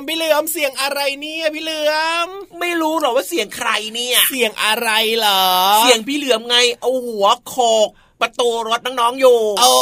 [0.00, 1.92] มพี่เหลือมพี่เหลือมเสียงอะไรเนี่ยพี่เหลือ
[2.26, 2.28] ม
[2.60, 5.44] ไม่รู้หรอว่าเสียงใครเนี่ย เสียงอะไรเหรอ
[5.80, 7.56] เสียงพี่เหลือมไงเอาหัวโข
[7.86, 7.88] ก
[8.22, 9.72] ประตูรถน้องๆอยู่โอ้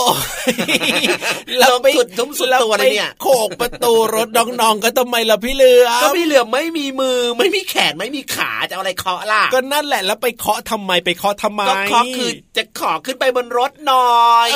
[1.60, 14.48] เราไปสุดทุ่มสุดตัวเลยเนี่ยโขกประตูรถน้องๆก็ทำไมล่ะพี่เหลือมก็พี่เหลือมไม่มีมือไม่มีแขนไม่มีขาจะอะไรเคาะล่ะก็นั่นแหละแล้วไปเคาะทำไมไปเคาะทำไมก็เคาะคือจะขอขึ้นไปบนรถหน่อย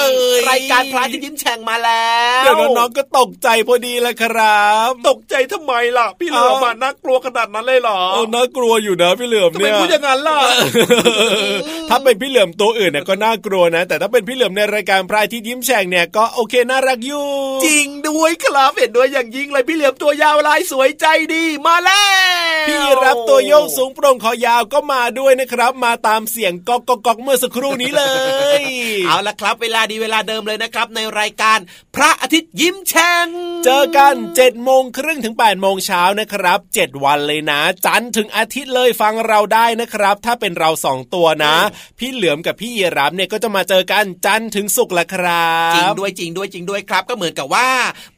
[0.50, 10.38] รายการพระที่ยิ้มแฉ่งมาแล้วเดี๋ยวน้องๆก็ตกใจพอดีละครับ ตกใจทำไมล่ะ พี่เหลือมน่ากลัวขนาดนั้นเลยเหรอเออน่ากลัวอยู่นะพี่เหลือมเนี่ยทำไมพูดอย่างนั้นล่ะ
[11.90, 17.26] ถ้าเป็นพี่เหลือมตัวอื่นเนี่ยก็น่ากลัวนะ แต่ถ้าเป็นพี่เหลือมในรายการพรายที่ยิ้มแฉ่งเนี่ยก็โอเคน่ารักอยู่
[17.64, 22.02] จริงด้วยครับเห็นด้วยอย่างยิ่งเลยพี่เหลือมตัวยาวลายสวยใจดีมาแล้
[22.64, 28.04] วพี่รับตัวโยกสูงโปร่งคอยาวก็มาด้วยนะครับ มาตามเสียงก๊อกก๊อกเมื่อสักครู่นี้เล
[28.60, 28.62] ย
[29.06, 31.58] เอาละครับ เวลาดีเวลาเดิมเลยนะครับ ในรายการ
[31.96, 33.28] พระอาทิตย์ยิ้มแฉ่ง
[33.64, 41.54] เจอกัน7จ็ดโมงครึ่งถึง8ปดโมงเช้านะครับ 7 วันเลยนะ จันถึงอาทิตย์เลยฟังเราได้นะครับ ถ้าเป็นเราสองตัวนะ
[41.98, 47.68] พี่เหลือมกับพี่เยรับเนี่ยก็จะมาเจอกันจันถึงสุกละครับจริงด้วยจริงด้วยจริงด้วยครับ ก็เหมือนกับว่า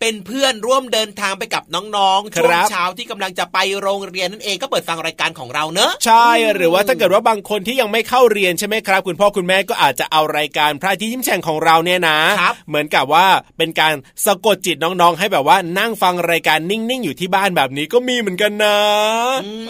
[0.00, 12.18] เป็นเพื่อนร่วมเดินทางไปกับน้องๆช่วงเช้าที่กำลังจะไปโรงเรียนนั่นเองก็เปิดฟังรายการของเราเนอะใช่หรือว่าถ้าเกิดว่าบางคนที่ยังไม่เข้าเรียนใช่ไหมครับ คุณพ่อคุณแม่ก็อาจจะเอารายการพระที่ยิ้มแฉ่งของเราเนี่ยนะ
[12.68, 13.26] เหมือนกับว่า
[13.58, 13.94] เป็นการ
[14.26, 18.76] สะกดจิตน้องๆ ให้แบบว่านั่งฟังรายการนิ่งๆ อยู่ที่บ้านแบบนี้ก็มีเหมือนกันนะ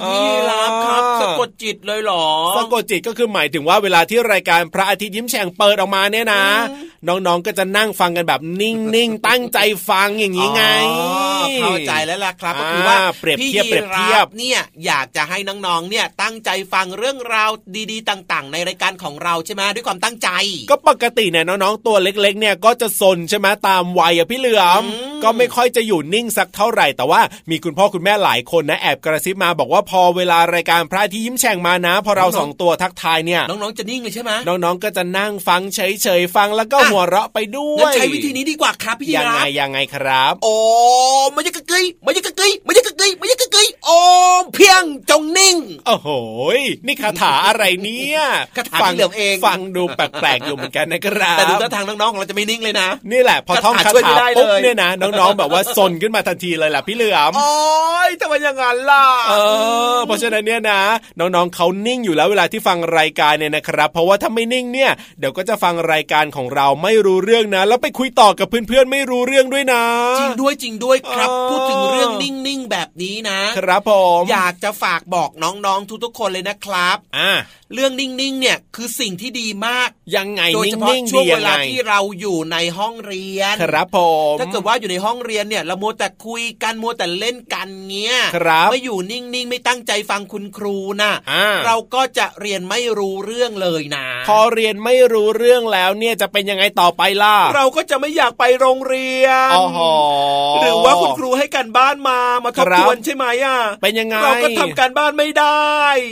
[0.04, 6.42] พี่รับครับสะกดจิตเลยหรอสะกดจิตก็คือหมายถึงว่าเวลาที่รายการพระอาทิตย์ยิ้มแฉ่งเปิดออกมาเนี่ยนะ
[7.08, 9.58] น้องๆก็จะนั่งฟังกันแบบนิ่งๆตั้งใจ
[9.88, 10.64] ฟังอย่างนี้ไง
[11.62, 17.50] เข้าใจแล้วล่ะครับก็คือว่าเปรียบเทียบเปรียบเทียบเนี่ยอยากจะให้น้องๆเนี่ยตั้งใจฟังเรื่องราว
[17.91, 20.28] ดีๆ ต่างๆ ในรายการของเราใช่ไหมด้วยความตั้งใจ
[20.71, 24.83] ก็ปกติเนี่ยน้องๆตัวเล็กๆเนี่ยก็จะซนใช่ไหมตามวัยอะพี่เหลือม
[25.24, 40.54] ก็ไม่ค่อยจะอยู่นิ่งสักเท่าไหร่ แต่ว่ามีคุณพ่อคุณแม่หลายคนนะแอบกระซิบมาบอกว่าพอเวลารายการพระที่ยิ้มแฉ่งมานะ พอเราสองตัวทักทายเนี่ยน้องๆจะนิ่งเลยใช่ไหมน้องๆก็จะนั่งฟังเฉยๆฟังแล้วก็หัวเราะไปด้วยใช้วิธีนี้ดีกว่าครับพี่ยังไงยังไงครับ โอ้
[41.36, 43.98] มายกะกึยมายกะกึยมายกะกึยมายกะกึยโอ้
[44.54, 45.56] เพียงจงนิ่ง
[45.86, 46.09] โอ้โห
[46.86, 48.21] นี่คาถาอะไรเนี่ย
[48.56, 57.54] คาถาพี่เหลือมเองฟังดูแปลกๆอยู่เหมือนกันนะครับแต่ดูท่าทางน้องๆเราจะไม่นิ่งเลยนะนี่แหละพอท่องคาถาปุ๊บเนี่ยนะน้องๆแบบว่าซนขึ้นมาทันทีเลยแหละพี่เหลือมโอ้
[58.09, 59.34] ยทำไมอย่างนั้นล่ะเอ
[59.97, 60.80] อเพราะฉะนั้นเนี่ยนะ
[61.18, 69.82] น้องๆเขานิ่งอยู่แล้วเวลาที่ฟังรายการเนี่ยนะครับ เพราะว่าถ้าไม่นิ่งเนี่ยเดี๋ยวก็จะฟังรายการของเราไม่รู้เรื่องนะ แล้วไปคุยต่อกับเพื่อนๆไม่รู้เรื่องด้วยนะ
[70.20, 77.30] จริงด้วยจริงด้วยครับ พูดถึงเรื่องนิ่งๆแบบนี้นะ ครับผม อยากจะฝากบอกน้องๆทุกๆคนเลยนะครับอ่า
[77.74, 83.98] เรื่องนิ่งๆเนี่ยคือสิ่งที่ดีมากยังไงโดยเฉพาะช่วงเวลาที่เราอยู่ในห้องเรียนครับผ
[84.32, 91.12] มถ้าเกิดว่าอยู่ในห้องเรียนเนี่ยเราโมแต่คุยกันโมแต่เล่นกันเงี้ยครับไม่อยู่นิ่งๆ ไม่ตั้งใจฟังคุณครูนะ
[91.66, 99.56] เราก็จะเรียนไม่รู้เรื่องเลยนะ พอเรียนไม่รู้เรื่องแล้วเนี่ยจะเป็นยังไงต่อไปล่ะ เราก็จะไม่อยากไปโรงเรียน
[100.62, 105.68] หรือว่าคุณครูให้กันบ้านมามาทบทวนใช่ไหมอะเป็นยังไงเราก็ทำการบ้านไม่ได้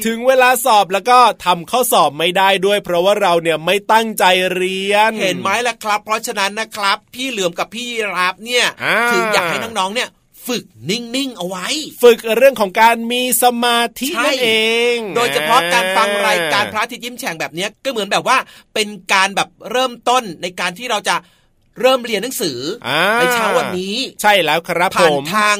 [0.06, 8.66] ถึงเวลาสอบแล้วก็ทำข้อสอบไม่ได้ด้วย เพราะว่าเราเนี่ยไม่ตั้งใจเรียน เห็นไหมล่ะครับ เพราะฉะนั้นนะครับ พี่เหลือมกับพี่รับเนี่ย
[9.12, 10.08] ถึงอยากให้น้องๆเนี่ย
[10.46, 11.66] ฝึกนิ่ง ๆ เอาไว้
[12.02, 14.50] ฝึกเรื่องของการมีสมาธินั่นเอ
[14.94, 18.36] ง โดยเฉพาะการฟังรายการพระอาทิตย์ยิ้มแฉ่งแบบนี้ก็เหมือนแบบว่า
[18.74, 21.16] เป็นการแบบเริ่มต้นในการที่เราจะ
[21.80, 22.58] เริ่มเรียนหนังสือ
[23.20, 25.56] ในเช้าวันนี้ ใช่แล้วครับผ่านทาง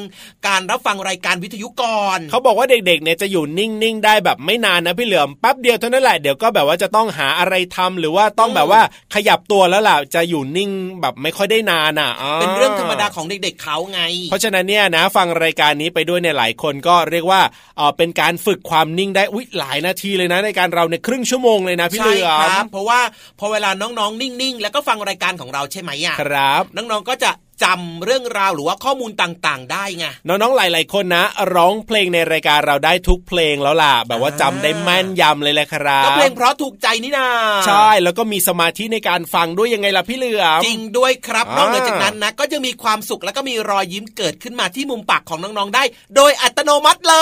[0.47, 8.81] การรับฟังรายการวิทยุก่อนเขาบอกว่าเด็กๆเนี่ยจะอยู่นิ่งๆได้แบบไม่นานนะพี่เหลือมแป๊บเดียวเท่านั้นแหละเดี๋ยวก็แบบว่าจะต้องหาอะไรทำหรือว่าต้องแบบว่า
[9.15, 10.71] ขยับตัวแล้วล่ะจะอยู่นิ่ง
[11.01, 14.01] แบบไม่ค่อยได้นานอะเป็นเรื่องธรรมดาของเด็กๆเขาไง
[14.31, 17.41] เพราะฉะนั้นเนี่ยนะฟังรายการนี้ไปด้วยเนี่ยหลายคนก็เรียกว่า
[17.77, 23.01] เออเป็นการฝึกความนิ่งได้อุ้ยหลายนาทีเลยนะในการเราเนี่ยครึ่งชั่วโมงเลยนะพี่เหลือมใช่ครับเพราะว่า
[23.39, 27.31] พอเวลาน้องๆ นิ่งๆ แล้วก็ฟังรายการของเราใช่ไหมอะครับ น้องๆก็จะ
[27.65, 31.25] จำเรื่องราวหรือว่าข้อมูลต่างๆ ได้ไงน้องๆหลาย ๆ คนนะ
[31.55, 37.29] ร้องเพลงในรายการเราได้ทุกเพลงแล้วล่ะ แบบว่าจำได้แม่นยำเลยแหละครับก็เพลงเพราะถูกใจนี่นา
[37.67, 45.85] ใช่แล้วก็มีสมาธิในการฟังด้วยยังไงล่ะพี่เหลือมจริงด้วยครับนอกเหนือจากนั้นนะ ก็จะมีความสุขแล้วก็มีรอยยิ้มเกิดขึ้นมาที่มุมปากของน้องๆได้
[46.17, 47.15] โดยอัตโนมัติเล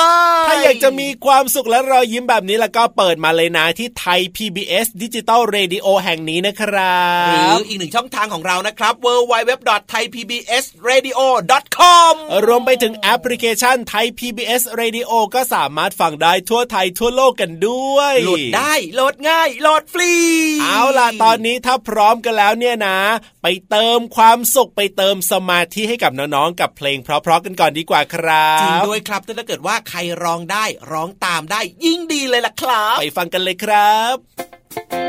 [0.45, 8.95] ย ถ้าอยากจะมีความสุขและรอยยิ้มแบบนี้แล้วก็เปิดมาเลยนะที่ไทย PBS Digital Radio แห่งนี้นะครับหรืออีกหนึ่งช่องทางของเรานะครับ
[10.31, 12.15] www.thaipbsradio radio.com
[12.47, 20.15] รวมไปถึงแอปพลิเคชันไทย PBS Radio ก็สามารถฟังได้ทั่วไทยทั่วโลกกันด้วยโหลดได้โหลดง่ายโหลดฟรี
[20.62, 22.99] เอาล่ะตอนนี้ถ้าพร้อมกันแล้วเนี่ยนะ
[23.43, 34.17] ไปเติมความสุขไปเติมสมาธิให้กับน้องๆกับเพลงเพราะๆกันก่อนดีกว่าครับจริงด้วยครับถ้าเกิดว่าใครร้องได้ร้องตามได้ยิ่งดีเลยล่ะครับ ไปฟังกันเลยครับ
[34.75, 35.00] ฉั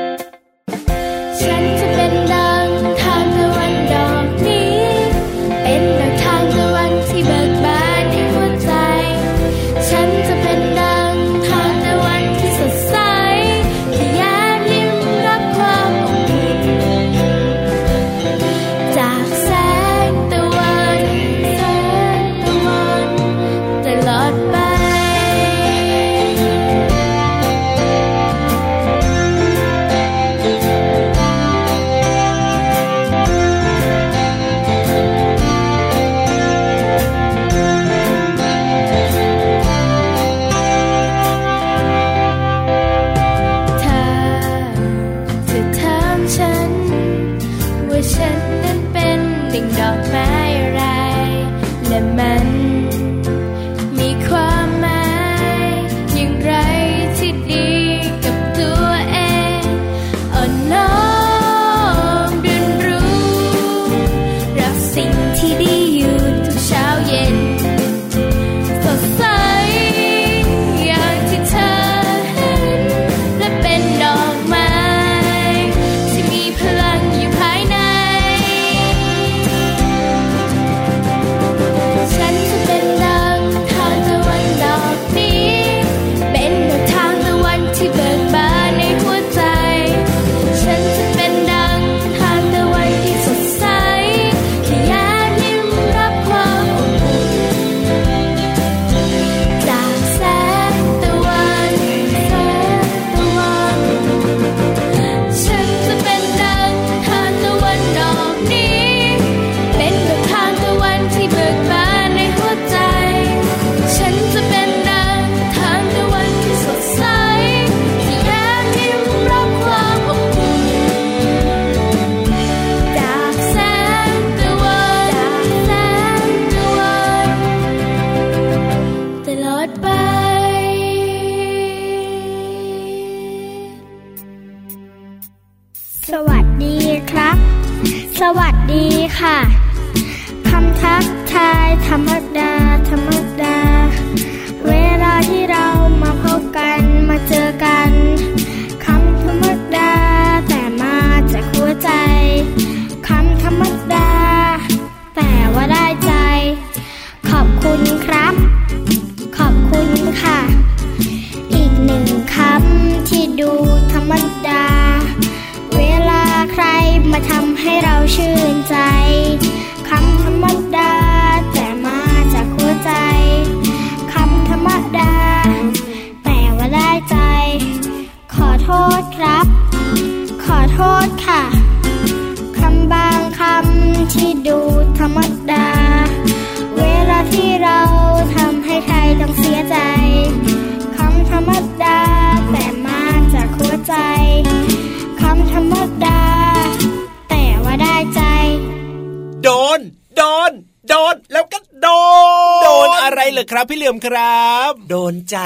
[203.12, 205.38] อะไรเหรอครับ พี่เหลือมครับ โดนใจ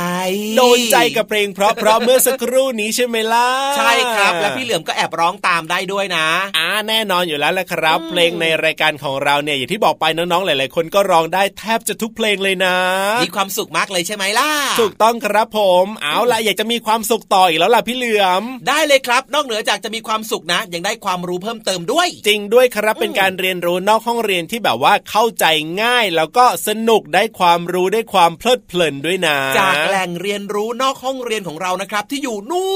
[0.58, 12.76] โดนใจกับเพลงเพราะเพราะเมื่อสักครู่นี้ใช่ไหมล่ะใช่ครับ และพี่เหลือมก็แอบร้องตามได้ด้วยนะอ่าแน่นอนอยู่แล้วแหละครับ เพลงในรายการของเราเนี่ยอย่างที่บอกไปน้องๆหลาย ๆ คนก็ร้องได้แทบจะทุกเพลงเลยนะ
[13.24, 25.46] มีความสุขมากเลยใช่ไหมล่ะถูกต้องครับผม เอาล่ะอยากจะมีความสุขต่ออีกแล้วล่ะพี่เหลือม ได้เลยครับ นอกเหนือจากจะมีความสุขนะ ยังได้ความรู้เพิ่มเติมด้วย จริงด้วยครับเป็นการเรียนรู้นอกห้องเรียนที่แบบว่าเข้าใจ
[25.82, 32.70] ง่ายแล้วก็สนุกได้ความรู้ได้ความเพลิดเพลินด้วยนะ จากแหล่งเรียนรู้นอกห้องเรียนของเรานะครับ ที่อยู่นู่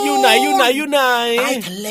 [0.00, 1.00] นอยู่ไหนอยู่ไหนอยู่ไหน
[1.40, 1.88] ใต้ทะเล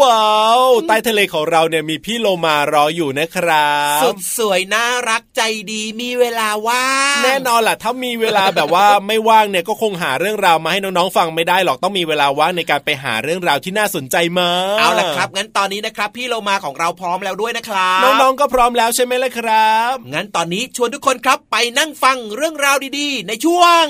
[0.00, 5.42] ว้าวใต้ทะเลของเราเนี่ยมีพี่โลมารออยู่นะครับสุดสวยน่ารักใจ
[5.72, 23.86] ดีมีเวลาว่างแน่นอนล่ะถ้ามีเวลาแบบว่าไม่ว่างเนี่ยก็คงหาเรื่องราวมาให้น้องๆฟังไม่ได้หรอกต้องมีเวลาว่างในการไปหาเรื่องราวที่น่าสนใจมาเอาล่ะครับ งั้นตอนนี้นะครับ พี่เรามาของเราพร้อมแล้วด้วยนะครับน้องๆก็พร้อมแล้วใช่ไหมล่ะครับ งั้นตอนนี้ชวนทุกคนครับไปนั่งฟังเรื่องราวดีๆ ในช่วง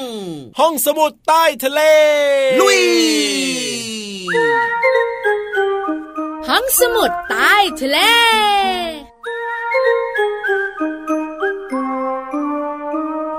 [0.59, 1.81] ห้องสมุดใต้ทะเล
[2.61, 2.81] ลุย
[6.49, 7.99] ห้องสมุดใต้ทะเล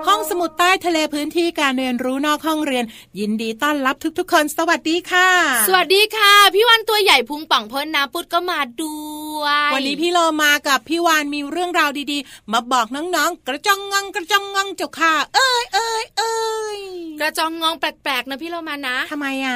[0.07, 2.85] ห้องสมุดใต้ทะเลพื้นที่การเรียนรู้นอกห้องเรียน
[3.19, 5.29] ยินดีต้อนรับทุกๆ คน สวัสดีค่ะ
[5.67, 9.26] สวัสดีค่ะ พี่วันตัวใหญ่พุงป่องพ้นน้ำปุดก็มาด้วย
[9.73, 16.37] วันนี้พี่โลมากับพี่วานมีเรื่องราวดีๆ มาบอกน้องๆ กระจองงังกระจองงังเจ้าค่ะ เอ้ยเอ้ยเอ้
[16.77, 16.79] ย
[17.19, 19.55] กระจองงองแปลกๆนะพี่เรามานะทำไมอะ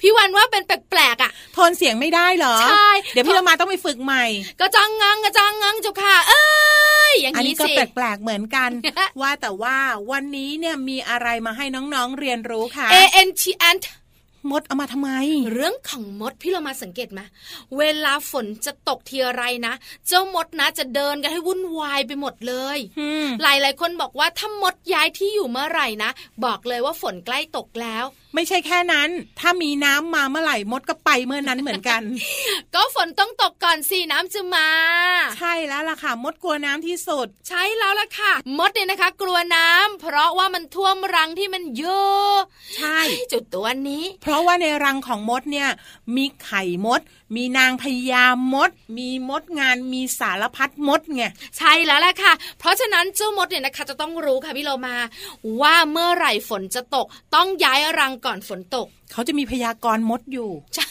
[0.00, 4.24] พี่วันว่าเป็นแปลกๆอะโทนเสียงไม่ได้เหรอ ใช่ เดี๋ยวพี่โลมาต้องไปฝึกใหม่
[4.60, 6.44] กระจองงังกระจองงังเจ้าค่ะ เอ้
[7.10, 8.70] ยอย่างอันนี้นี้ก็สิแปลกๆเหมือนกัน
[9.20, 9.76] ว่าแต่ว่า
[10.10, 12.96] วันนี้เนี่ยมีอะไรมาให้น้องๆเรียนรู้ค่ะ A
[13.26, 13.42] N T
[13.74, 13.76] N
[14.50, 15.10] มดเอามาทำไม
[15.52, 17.20] เรื่องของมดพี่เรามาสังเกตไหม
[17.78, 19.74] เวลาฝนจะตกทีไรนะ
[20.08, 26.10] เจ้ามดนะจะเดินกันให้วุ่นวายไปหมดเลยอืมหลายๆคนบอกว่าถ้ามดย้ายที่อยู่เมื่อไหร่นะ
[26.44, 29.08] บอกเลยว่าฝนใกล้ตกแล้ว ไม่ใช่แค่นั้น
[29.40, 32.02] ถ้ามีน้ำมาเมื่อไหร่มดก็ไปเมื่อนั้นเหมือนกัน
[32.74, 34.68] ก็ฝนต้องตกก่อนสิน้ำจะมา
[35.38, 42.36] ใช่แล้วล่ะค่ะ มดกลัวน้ำที่สุด ใช่แล้วล่ะค่ะ มดเนี่ยนะคะ กลัวน้ำเพราะว่ามันท่วมรังที่มันเยอะ
[42.76, 42.98] ใช่
[43.32, 45.68] จุดตัวนี้ เพราะว่าในรังของมดเนี่ย
[46.16, 47.00] มีไข่มด
[47.36, 51.24] มีนางพญามด มีมดงานมีสารพัดมดไง
[51.58, 54.96] ใช่แล้วล่ะค่ะ เพราะฉะนั้นเจ้ามดเนี่ยนะคะ จะต้องรู้ค่ะพี่โลมา
[55.60, 60.86] ว่าเมื่อไหร่ฝนจะตกต้องย้ายรังก่อนฝนตก เขาจะมีพยากรณ์มดอยู่ใช่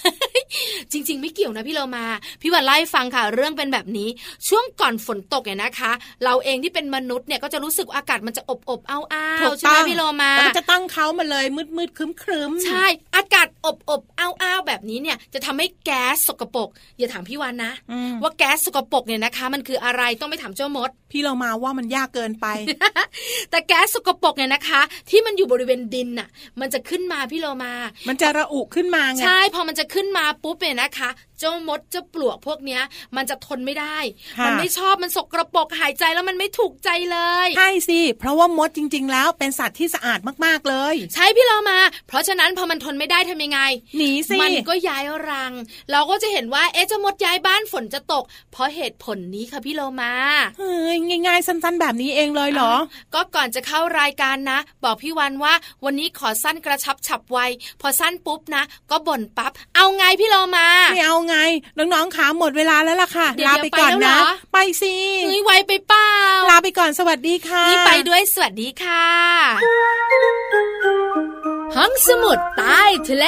[0.91, 2.05] จริง ๆ ไม่เกี่ยวนะพี่เรามา
[2.41, 4.09] พี่วันไล่าให้ฟังค่ะ เรื่องเป็นแบบนี้
[4.47, 5.91] ช่วงก่อนฝนตกเนี่ยนะคะ
[6.23, 22.47] เราเองที่เป็นมนุษย์เนี่ยก็จะรู้สึกว่าอากาศมันจะอบอบๆอ้าวอ้าถูวกใช่ไหมต้องพี่โลมาแล้วก็จะตั้งเขามาเลยมืดมืดๆครึ้มครึ้มๆใช่ อากาศอบอบอ้าวอ้าวแบบนี้เนี่ยจะทำให้แก๊สสกปรกอย่าถามพี่วานนะอืมว่าแก๊สสกปรกเนี่ยนะคะ มันคืออะไรต้องไปถามเจ้ามด พี่เรามาว่ามันยากเกินไป
[23.51, 26.29] แต่แก๊สสกปรกเนี่ยนะคะ ที่มันอยู่บริเวณดินน่ะ
[26.59, 27.73] มันจะขึ้นมาพี่โลมา
[28.07, 31.09] มันจะระอุขึ้นมาไงใช่พอมันจะขึ้นมาปุ๊บเนี่ยนะคะ
[31.41, 32.81] เจ้ามดเจ้าปลวกพวกเนี้ย
[33.15, 33.97] มันจะทนไม่ได้
[34.37, 43.59] ค่ะมันไม่ชอบมันสกรปรกหายใจแล้วมันไม่ถูกใจเลยใช่สิเพราะว่ามดจริง ๆ แล้วเป็นสัตว์ที่สะอาดมากๆเลย ใช่พี่เรามา เพราะฉะนั้นพอมันทนไม่ได้ทำยังไง
[43.97, 45.53] หนีสิมันก็ย้ายรัง
[45.91, 50.13] เราก็จะเห็นว่าเอ๊ะเจ้ามดย้ายบ้านฝนจะตก เพราะเหตุผลนี้ค่ะพี่โลมา
[50.59, 50.95] เฮ้ย
[51.27, 52.73] ง่าย ๆ สั้นๆ แบบนี้เองเลยเหรอ
[53.13, 55.53] ก็ก่อนจะเข้ารายการนะ บอกพี่วันว่า
[55.85, 57.39] วันนี้ขอสั้นกระชับฉับไว
[57.81, 61.30] พอสั้นปุ๊บนะ ก็บ่นปั๊บเอาไงพี่โลมาไม่เอาไง
[61.77, 64.93] น้องๆขาหมดเวลาแล้วล่ะค่ะเดี๋ยวลาไปก่อนเดี๋ยวไปแล้นะวเหรอไปสิ
[65.25, 66.11] เฮ้ยไวไปเปล่า
[66.49, 69.05] ลาไปก่อนสวัสดีค่ะนี่ไปด้วยสวัสดีค่ะ
[71.75, 73.25] ห้องสมุดใต้ทะเล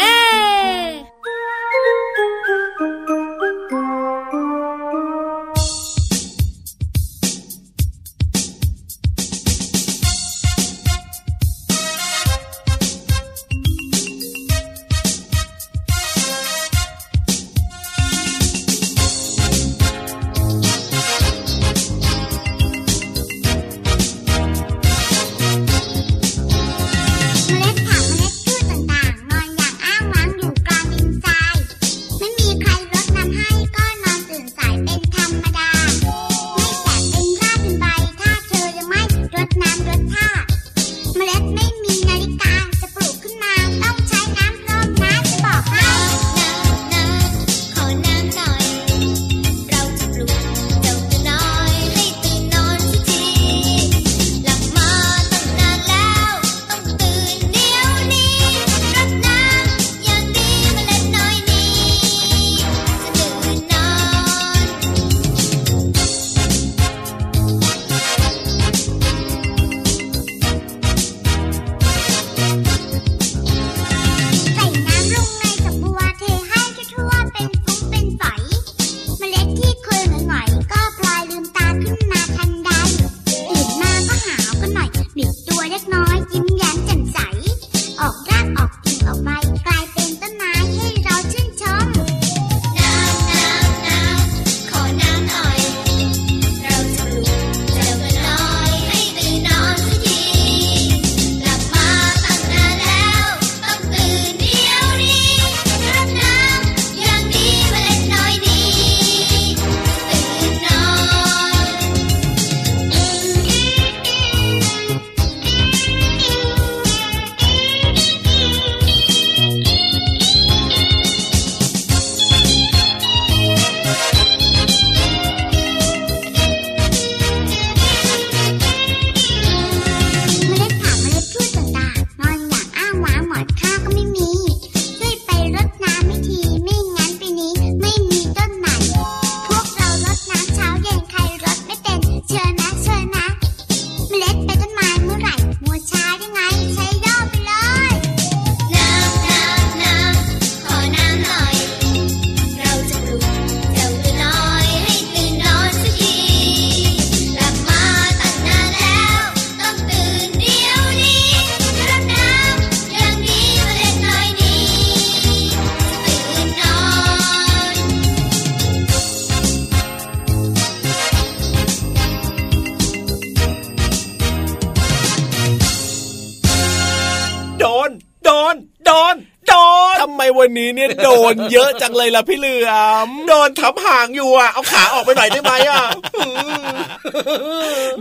[180.54, 182.72] นนี้เนี่ยโดนเยอะจังเลยล่ะพี่เหลือ
[183.08, 185.84] มโดนทับห่างอยู่อะเอาขาออกไปหน่อยได้ไหมอะ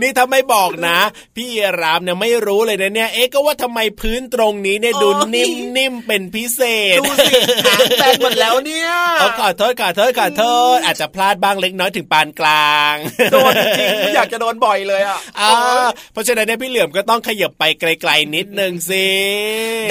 [0.01, 0.97] นี่ถ้าไม่บอกนะ
[1.35, 1.47] พี่
[1.81, 6.61] รามเนี่ยไม่รู้เลยนะเนี่ยเอ๊ะก็ว่าทำไมพื้นตรงนี้เนี่ยดูโอ้ยนิ่มๆเป็นพิเศ
[6.95, 7.33] ษดูสิ
[7.65, 8.89] หางแตกหมดแล้วเนี่ย
[9.19, 10.43] เอาขอโทษขอโทษขอโท
[10.75, 12.95] ษอาจจะพลาดบ้างเล็กน้อยถึงปานกลาง
[13.31, 15.51] โดนจริงไม่อยากจะโดนบ่อยเลยอะอ่า
[16.13, 19.07] เพราะฉะนั้นเนี่ยพี่เหลือมก็ต้องขยับไปไกล ๆนิดนึงสิ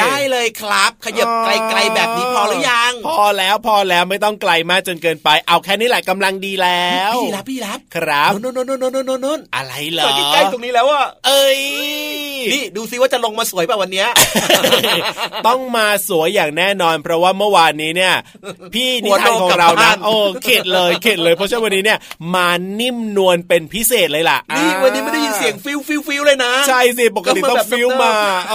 [0.01, 11.61] ได้เลยครับ ขยับไกล ๆแบบนี้พอหรือยัง พอแล้วพอแล้วไม่ต้องไกลมากจนเกินไป เอาแค่นี้แหละกำลังดีแล้ว พี่รับพี่รับครับโน่นโน่นโน่นโน่นโน่นโน่นอะไรเหรอมาใกล้ๆตรงนี้แล้วอะเอ้ย
[12.53, 14.09] นี่ดูซิว่าจะลงมาสวยป่ะวันเนี้ย
[15.47, 18.15] ต้องมาสวยอย่างแน่นอน เพราะว่าเมื่อวานนี้เนี่ย
[18.75, 21.99] พี่นิหัวทาโตนของกลับเรานะบ้านโอ้เข็ดเลยเข็ดเลยเพราะฉะนั้นวันนี้เนี่ย
[22.35, 22.49] มา
[22.81, 28.55] นิ่มนวลเป็นพิเศษเลยล่ะนี่วันนี้ไม่ได้ยินเสียงฟิวฟิวฟิวเลยนะใช่สิปกติก็ต้อมาแบงบฟิลมาเนิบๆเอ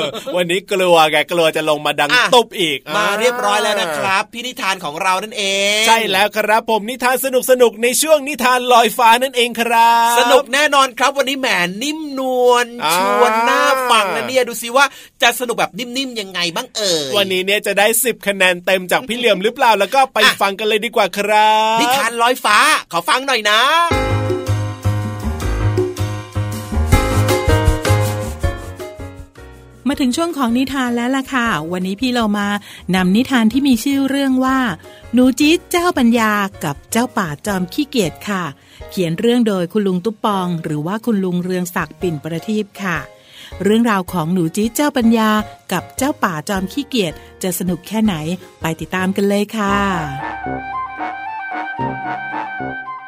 [0.00, 0.02] อ
[0.36, 5.44] วันนี้กลัวแกกลัวจะลงมาดังอะตุบอีกมาเรียบร้อยแล้วนะครับ พี่นิทานของเรานั่นเอ
[5.80, 11.48] ง ใช่แล้วครับผมนิทานสนุกสนุกๆในช่วงนิทานลอยฟ้านั่นเองครับ สนุกแน่นอนครับวันนี้แหม
[11.82, 14.84] นิ่มนวลอ่าชวนหน้าฟังนะเนี่ยดูซิว่า
[15.22, 22.58] จะสนุกแบบนิ่มๆยังไงบ้างเอ่ยวันนี้เนี่ยจะได้ 10 คะแนนเต็มจากพี่เหลี่ยมหรือเปล่าแล้วก็ไปอะฟังกันเลยดีกว่าครับ นิทานลอยฟ้า
[22.92, 24.15] ขอฟังหน่อยนะ
[29.88, 32.48] มาถึงช่วงของนิทานแล้วล่ะค่ะ วันนี้พี่เรามา
[32.94, 34.58] นำนิทานที่มีชื่อเรื่องว่า
[35.12, 36.32] หนูจี๊ดเจ้าปัญญา
[36.64, 38.44] กับเจ้าป่าจอมขี้เกียจค่ะ
[38.90, 42.98] เขียนเรื่องโดยคุณลุงตุ๊ปปอง หรือว่าคุณลุงเรืองศักดิ์ปิ่นประทีปค่ะ
[43.62, 45.30] เรื่องราวของหนูจี๊ดเจ้าปัญญา
[45.72, 48.14] กับเจ้าป่าจอมขี้เกียจจะสนุกแค่ไหน
[48.60, 49.76] ไปติดตามกันเลยค่ะ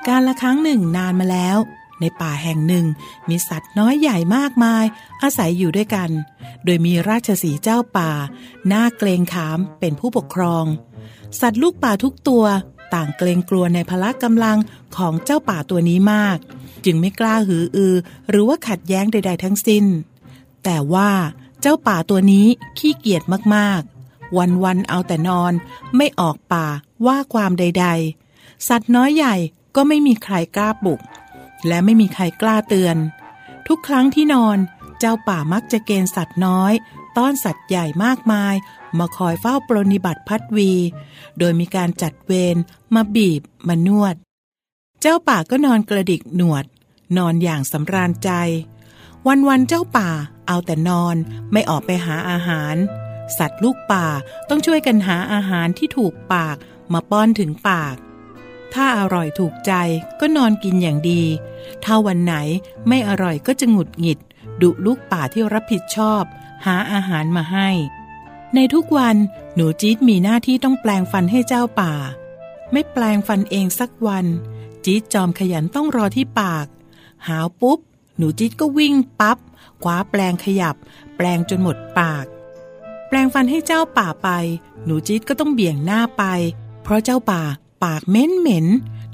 [0.08, 1.58] การละครั้งหนึ่งนานมาแล้ว
[2.00, 2.86] ในป่าแห่งหนึ่ง
[3.28, 4.84] มีสัตว์น้อยใหญ่มากมาย
[5.22, 6.10] อาศัยอยู่ด้วยกัน
[6.64, 8.10] โดยมีราชสีเจ้าป่า
[8.66, 10.64] หน้าเกรงขามเป็นผู้ปกครอง
[11.40, 12.44] สัตว์ลูกป่าทุกตัว
[12.94, 14.58] ต่างเกรงกลัวในพละกำลัง
[14.96, 16.38] ของเจ้าป่าตัวนี้มาก
[16.84, 17.94] จึงไม่กล้าหืออือ
[18.28, 19.84] หรือว่าขัดแย้งใด ๆ ทั้งสิ้น
[20.64, 21.10] แต่ว่า
[21.60, 22.46] เจ้าป่าตัวนี้
[22.78, 23.22] ขี้เกียจ
[23.54, 25.52] มากๆ วันๆเอาแต่นอน
[25.96, 26.66] ไม่ออกป่า
[27.06, 27.86] ว่าความใด
[28.26, 29.34] ๆ สัตว์น้อยใหญ่
[29.76, 31.00] ก็ไม่มีใครกล้าปลุก
[31.66, 32.96] และไม่มีใครกล้าเตือน
[33.68, 34.58] ทุกครั้งที่นอน
[34.98, 36.72] เจ้าป่ามักจะเกณฑ์สัตว์น้อย
[37.16, 38.54] ต้อนสัตว์ใหญ่มากมาย
[38.98, 40.72] มาคอยเฝ้าปรนิบัติพัดวี
[41.38, 42.56] โดยมีการจัดเวร
[42.94, 44.14] มาบีบ มานวด
[45.00, 46.64] เจ้าป่าก็นอนกระดิกหนวด
[47.16, 48.30] นอนอย่างสำราญใจ
[49.26, 50.10] วันๆเจ้าป่า
[50.46, 51.16] เอาแต่นอน
[51.52, 52.74] ไม่ออกไปหาอาหาร
[53.38, 54.06] สัตว์ลูกป่า
[54.48, 56.56] ต้องช่วยกันหาอาหารที่ถูกปาก
[56.92, 57.94] มาป้อนถึงปาก
[58.74, 59.72] ถ้าอร่อยถูกใจ
[60.20, 61.22] ก็นอนกินอย่างดี
[61.84, 62.34] ถ้าวันไหน
[62.88, 64.18] ไม่อร่อยก็จะหงุดหงิด
[64.62, 66.22] ดุลูกป่าที่รับผิดชอบ
[66.66, 67.68] หาอาหารมาให้
[68.54, 69.16] ในทุกวัน
[69.54, 71.92] หนูจี๊ดมีหน้าที่ต้องแปลงฟันให้เจ้าป่า
[72.72, 74.26] ไม่แปลงฟันเองสักวัน
[74.84, 76.66] จี๊ดจอมขยันต้องรอที่ปาก
[77.28, 77.78] หาวปุ๊บ
[78.16, 79.38] หนูจี๊ดก็วิ่งปับ๊บ
[79.82, 80.76] คว้าแปลงขยับ
[81.16, 82.24] แปลงจนหมดปาก
[83.08, 84.28] แปลงฟันให้เจ้าป่าไป
[84.84, 86.24] หนูจี๊ดก็ต้องเบี่ยงหน้าไป
[86.82, 87.42] เพราะเจ้าป่า
[87.84, 88.66] ปากเหม็นเหม็น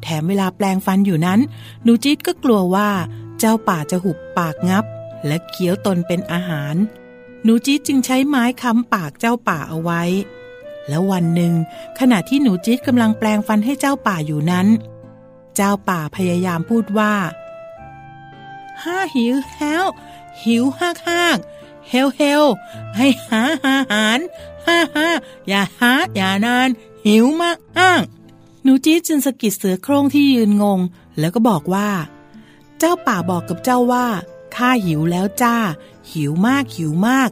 [0.03, 1.40] แถมเวลาแปลงฟันอยู่นั้น
[1.83, 2.90] หนูจี๊ดก็กลัวว่า
[3.38, 4.85] เจ้าป่าจะหุบปากงับ
[5.27, 6.74] และเคี้ยวตนเป็นอาหาร
[7.44, 10.03] หนูจี๊ดจึงใช้ไม้ค้ำปากเจ้าป่าเอาไว้
[10.88, 11.53] แล้ววันหนึ่ง
[11.98, 14.66] ขณะที่หนูจี๊ดกำลังแปลงฟันให้เจ้าป่าอยู่นั้น
[15.57, 17.14] เจ้าป่าพยายามพูดว่า
[18.83, 19.85] ห้าหิวแฮว
[20.42, 21.38] หิวฮักฮัก
[21.88, 22.44] เฮลเฮล
[22.96, 24.18] ให้หาอาหาร
[24.66, 25.09] ฮ่าฮ่า
[25.48, 26.68] อย่าหาอย่านาน
[27.07, 28.03] หิวมากอ้าง
[28.64, 30.81] หนูจี๊ดจึงสะกิดเสือโคร่งที่ยืนงง
[31.18, 31.90] แล้วก็บอกว่า
[32.79, 34.07] เจ้าป่าบอกกับเจ้าว่า
[34.57, 35.57] ข้าหิวแล้วจ้า
[36.12, 37.31] หิวมากหิวมาก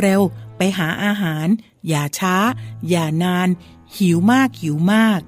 [0.00, 1.46] เร็วๆ ไปหาอาหาร
[1.88, 2.36] อย่าช้า
[2.88, 3.48] อย่านาน
[3.98, 5.20] หิวมากหิวมาก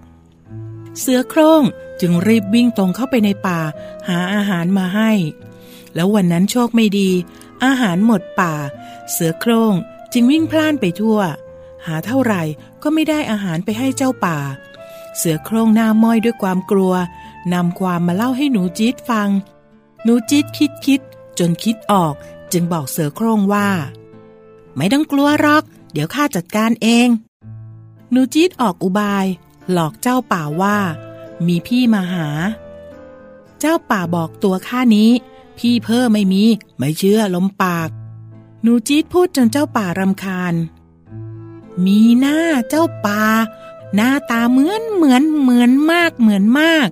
[0.99, 1.63] เสือโคร่ง
[2.01, 3.61] จึงรีบวิ่งตรงเข้าไปในป่า
[4.09, 5.11] หาอาหารมาให้
[5.95, 7.11] แล้ววันนั้นโชคไม่ดี
[7.65, 8.55] อาหารหมดป่า
[9.11, 9.75] เสือโคร่ง
[10.13, 11.19] จึงวิ่งพล่านไปทั่ว
[11.87, 12.43] หาเท่าไหร่
[12.83, 14.39] ก็ไม่ได้อาหารไปให้เจ้าป่า
[15.17, 16.95] เสือโคร่งหน้าม้อยด้วยความกลัว
[17.53, 19.29] นำความมาเล่าให้หนูจี๊ดฟัง
[20.05, 21.01] หนูจี๊ดคิดคิด
[21.39, 22.15] จนคิดออก
[22.53, 23.69] จึงบอกเสือโคร่งว่า
[24.77, 27.09] ไม่ต้องกลัวหรอก เดี๋ยวข้าจัดการเอง
[28.11, 29.27] หนูจี๊ดออกอุบาย
[29.73, 30.79] หลอกเจ้าป่าว่า
[31.47, 32.29] มีพี่มาหา
[33.61, 35.11] เจ้าป่าบอกตัวข้านี้
[35.59, 36.45] พี่เพิ่มไม่มี
[36.79, 37.89] ไม่เชื่อล้มปาก
[38.63, 40.55] หนูจี๊ดพูดจนเจ้าป่ารำคาญ
[41.85, 43.23] มีหน้าเจ้าป่า
[43.95, 46.89] หน้าตาเหมือนเหมือนเหมือนมากเหมือนมาก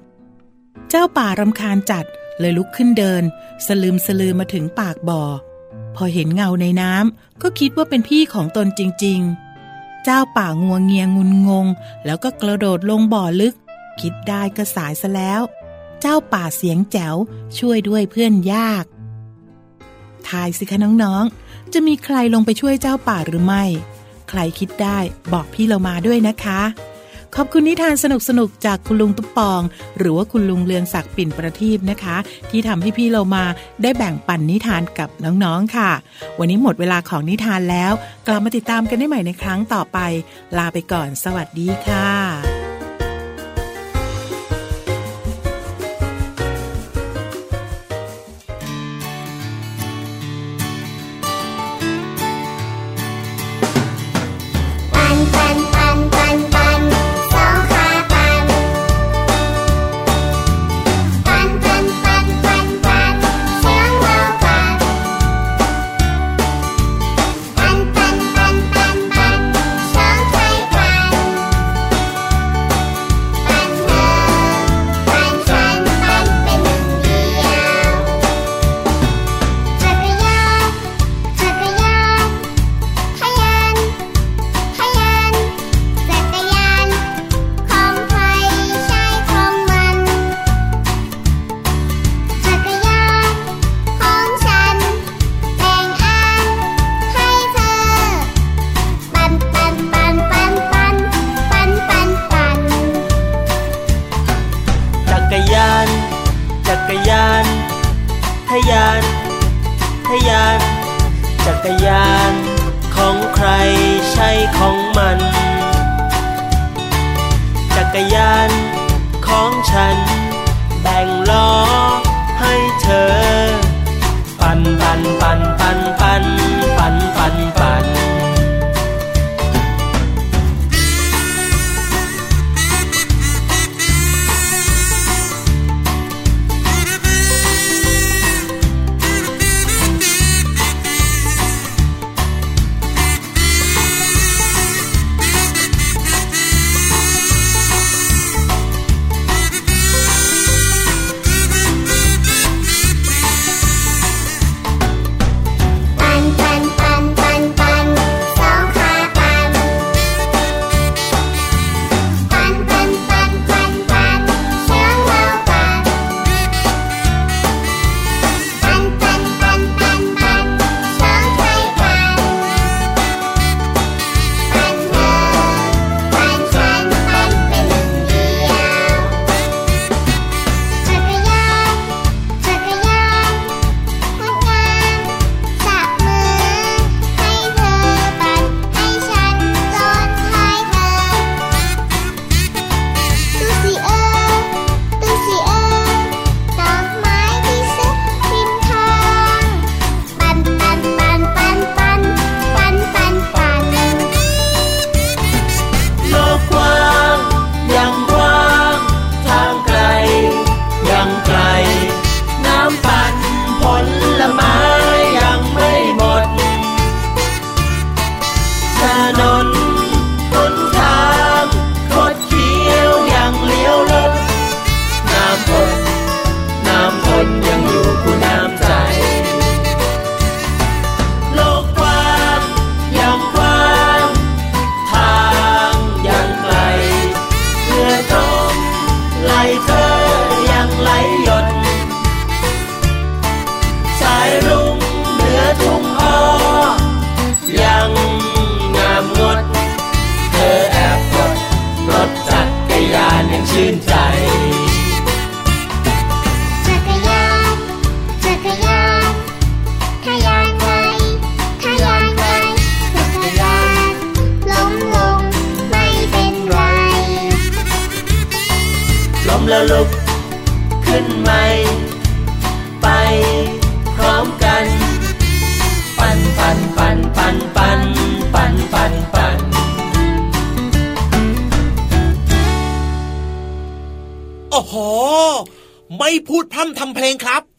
[0.89, 2.05] เจ้าป่ารำคาญจัด
[2.39, 3.23] เลยลุกขึ้นเดิน
[3.67, 5.23] สลืมสลือมาถึงปากบ่อ
[5.97, 9.21] พอเห็นเงาในน้ำก็คิดว่าเป็นพี่ของตนจริง
[9.63, 11.67] ๆ เจ้าป่างัวเงียงุนงง
[12.05, 13.55] แล้วก็กระโดดลงบ่อลึก
[14.01, 15.41] คิดได้ก็สายซะแล้ว
[16.01, 17.17] เจ้าป่าเสียงแจ๋ว
[17.59, 18.85] ช่วยด้วยเพื่อนยาก
[20.29, 23.65] ทายสิคะน้องๆ จะมีใครลงไปช่วยเจ้าป่าหรือไม่
[24.29, 24.99] ใครคิดได้
[25.33, 26.61] บอกพี่เรามาด้วยนะคะ
[27.37, 28.05] ขอบคุณนิทานส
[28.39, 29.63] นุกๆจากคุณลุงตุ๊ปอง
[29.99, 32.17] หรือว่าคุณลุงเลืองศักดิ์ปิ่นประทีปนะคะ
[32.51, 33.45] ที่ทำให้พี่เรามา
[33.83, 35.91] ได้แบ่งปันนิทานกับน้องๆค่ะ
[36.39, 37.93] วันนี้หมดเวลาของนิทานแล้ว
[38.27, 39.99] กลับมาติดตามกันได้ใหม่ในครั้งต่อไป
[40.57, 42.50] ลาไปก่อน สวัสดีค่ะ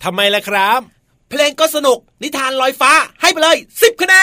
[0.03, 0.79] ทำไมล่ะครับ
[1.29, 4.15] เพลงก็สนุก นิทานลอยฟ้าให้ไปเลยสิบคะแน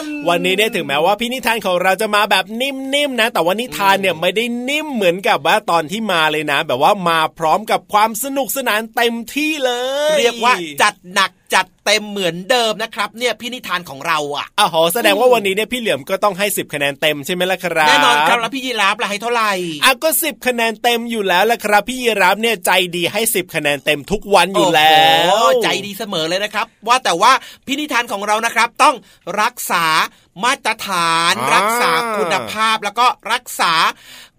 [0.00, 9.72] นวันนี้เนี่ยถึงแม้ว่าพี่นิทานของเราจะมาแบบนิ่มๆนะ แต่ว่านิทานเนี่ยไม่ได้นิ่มเหมือนกับว่าตอนที่มาเลยนะ แบบว่ามาพร้อมกับความสนุกสนานเต็มที่เล
[10.14, 19.52] ย เรียกว่าจัดหนักจัดเต็มเหมือนเดิมนะครับเนี่ยพี่นิทานของเราอะอ้าวโหแสดงว่าวันนี้เนี่ยพี่เหลือมก็ต้องให้ 10 คะแนนเต็มใช่ไหมล่ะครับแน่นอนครับแล้วพี่ยีราฟล่ะให้เท่าไหร่
[19.84, 24.96] อะก็ 10 คะแนนเต็มอยู่แล้วล่ะครับ พี่ยีรับเนี่ยใจดีให้ 10 คะแนนเต็มทุกวันอยู่แล้
[25.30, 27.32] วโอ้โหใจดีเสมอเลยนะครับ ว่าแต่ว่า
[27.66, 28.94] พินิธานของเรานะครับ ต้อง
[29.42, 29.84] รักษา
[30.44, 33.72] มาตรฐานอ่ารักษาคุณภาพแล้วก็รักษา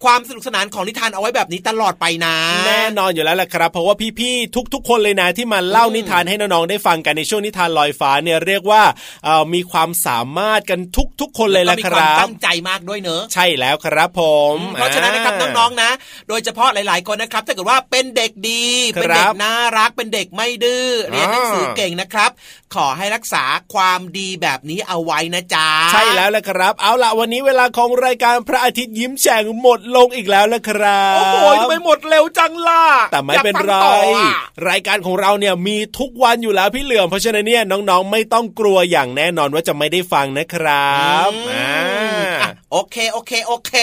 [0.03, 2.36] ความสนุกสนานของนิทานเอาไว้แบบนี้ตลอดไปนะ
[2.67, 8.84] แน่นอนอยู่แล้วล่ะครับ เพราะว่าพี่ๆทุก ๆ คนเลยนะที่มาเล่าอืมนิทานให้น้องๆได้ฟังกันในช่วงนิทานลอยฟ้าเนี่ยเรียกว่า
[9.25, 10.79] เอ่อมีความสามารถกัน
[11.21, 14.21] ทุก ๆ คนเลยแล้วละก็มีคความรับตั้งใจมากด้วยเนอะใช่แล้วครับผ
[14.53, 15.89] ม เพราะฉะนั้นนะครับน้องๆนะ
[16.29, 18.63] โดยเฉพาะหลาย ๆ คนนะครับถ้าเกิดว่าเป็นเด็กดี
[18.95, 22.32] ครับเป็นเด็กน่ารักเป็นเด็กไม่ดื้อเรียนหนังสือเก่งนะครับ
[22.75, 34.31] ขอให้รักษาความดีแบบนี้เอาไว้นะจ๊ะ ใช่แล้วละครับ เอาล่ะวันนี้เวลาของรายการพระอาทิตย์ยิ้มแฉ่งหมดลงอีกแล้วละครับ โอ้โหทำไมหมดเร็วจังล่ะ แต่ไม่เป็นไรอยากฟังต่ออะ
[34.69, 40.97] รายการของเราเนี่ยมีทุกวันอยู่แล้วพี่เหลือมเพราะฉะนั้นเนี่ยน้องๆ ไม่ต้องกลัวอย่างแน่นอนว่าจะไม่ได้ฟังนะครั
[41.29, 41.73] บอืมอ่า
[42.41, 43.73] อะโอเคโอเคโอเค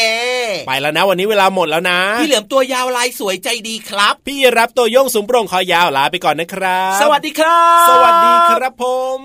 [0.66, 8.83] ไปแล้วนะวันนี้เวลาหมดแล้วนะ พี่เหลือมตัวยาวลายสวยใจดีครับ พี่รับตัวโยงสูงโปร่งคอยาวลาไปก่อนนะครับ สวัสดีครับ สวัสดีครับผ
[9.21, 9.23] ม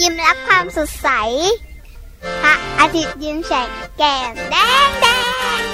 [0.00, 1.08] ยิ้มรับความสดใส
[2.42, 3.68] พระอาทิตย์ยิ้มแฉก
[3.98, 5.06] แก้มแดงแด
[5.60, 5.69] ง